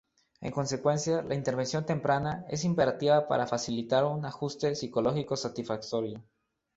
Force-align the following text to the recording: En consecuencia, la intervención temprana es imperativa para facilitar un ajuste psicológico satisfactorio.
En 0.39 0.49
consecuencia, 0.49 1.21
la 1.21 1.35
intervención 1.35 1.85
temprana 1.85 2.43
es 2.49 2.63
imperativa 2.63 3.27
para 3.27 3.45
facilitar 3.45 4.03
un 4.03 4.25
ajuste 4.25 4.73
psicológico 4.73 5.37
satisfactorio. 5.37 6.23